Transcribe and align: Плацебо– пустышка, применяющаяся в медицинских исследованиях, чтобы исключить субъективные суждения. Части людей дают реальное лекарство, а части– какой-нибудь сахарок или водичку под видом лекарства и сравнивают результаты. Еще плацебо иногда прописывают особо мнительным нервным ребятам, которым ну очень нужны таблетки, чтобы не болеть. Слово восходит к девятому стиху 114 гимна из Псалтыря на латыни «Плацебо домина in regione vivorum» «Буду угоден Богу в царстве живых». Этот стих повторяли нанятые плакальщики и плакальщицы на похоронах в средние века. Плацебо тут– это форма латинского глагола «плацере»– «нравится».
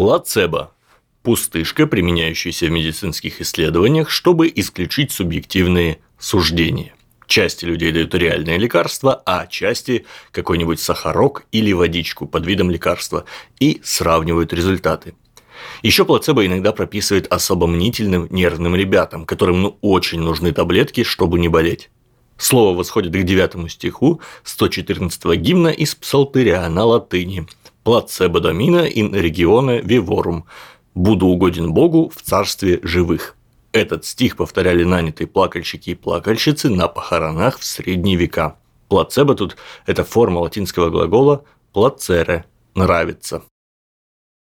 Плацебо– 0.00 0.72
пустышка, 1.22 1.86
применяющаяся 1.86 2.64
в 2.64 2.70
медицинских 2.70 3.42
исследованиях, 3.42 4.08
чтобы 4.08 4.50
исключить 4.54 5.12
субъективные 5.12 5.98
суждения. 6.18 6.94
Части 7.26 7.66
людей 7.66 7.92
дают 7.92 8.14
реальное 8.14 8.56
лекарство, 8.56 9.22
а 9.26 9.46
части– 9.46 10.06
какой-нибудь 10.32 10.80
сахарок 10.80 11.44
или 11.52 11.74
водичку 11.74 12.26
под 12.26 12.46
видом 12.46 12.70
лекарства 12.70 13.26
и 13.58 13.82
сравнивают 13.84 14.54
результаты. 14.54 15.12
Еще 15.82 16.06
плацебо 16.06 16.46
иногда 16.46 16.72
прописывают 16.72 17.26
особо 17.26 17.66
мнительным 17.66 18.26
нервным 18.30 18.74
ребятам, 18.74 19.26
которым 19.26 19.60
ну 19.60 19.76
очень 19.82 20.20
нужны 20.20 20.52
таблетки, 20.52 21.04
чтобы 21.04 21.38
не 21.38 21.48
болеть. 21.48 21.90
Слово 22.38 22.74
восходит 22.74 23.12
к 23.12 23.22
девятому 23.22 23.68
стиху 23.68 24.22
114 24.44 25.22
гимна 25.36 25.68
из 25.68 25.94
Псалтыря 25.94 26.66
на 26.70 26.86
латыни 26.86 27.46
«Плацебо 27.84 28.40
домина 28.40 28.86
in 28.86 29.12
regione 29.12 29.82
vivorum» 29.82 30.42
«Буду 30.94 31.26
угоден 31.26 31.72
Богу 31.72 32.10
в 32.14 32.20
царстве 32.22 32.80
живых». 32.82 33.36
Этот 33.72 34.04
стих 34.04 34.36
повторяли 34.36 34.82
нанятые 34.82 35.28
плакальщики 35.28 35.90
и 35.90 35.94
плакальщицы 35.94 36.68
на 36.68 36.88
похоронах 36.88 37.58
в 37.58 37.64
средние 37.64 38.16
века. 38.16 38.56
Плацебо 38.88 39.34
тут– 39.34 39.56
это 39.86 40.04
форма 40.04 40.40
латинского 40.40 40.90
глагола 40.90 41.44
«плацере»– 41.72 42.44
«нравится». 42.74 43.42